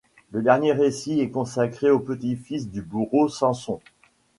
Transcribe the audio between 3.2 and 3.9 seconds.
Sanson.